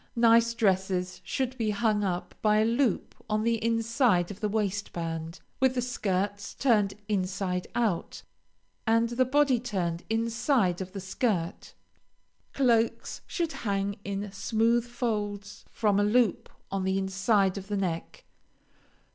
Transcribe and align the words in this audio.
Nice 0.15 0.55
dresses 0.55 1.21
should 1.23 1.55
be 1.59 1.69
hung 1.69 2.03
up 2.03 2.33
by 2.41 2.57
a 2.57 2.65
loop 2.65 3.13
on 3.29 3.43
the 3.43 3.63
inside 3.63 4.31
of 4.31 4.39
the 4.39 4.49
waistband, 4.49 5.39
with 5.59 5.75
the 5.75 5.81
skirts 5.83 6.55
turned 6.55 6.95
inside 7.07 7.67
out, 7.75 8.23
and 8.87 9.09
the 9.09 9.25
body 9.25 9.59
turned 9.59 10.03
inside 10.09 10.81
of 10.81 10.93
the 10.93 10.99
skirt. 10.99 11.75
Cloaks 12.51 13.21
should 13.27 13.51
hang 13.51 13.99
in 14.03 14.31
smooth 14.31 14.87
folds 14.87 15.65
from 15.71 15.99
a 15.99 16.03
loop 16.03 16.49
on 16.71 16.83
the 16.83 16.97
inside 16.97 17.55
of 17.55 17.67
the 17.67 17.77
neck. 17.77 18.25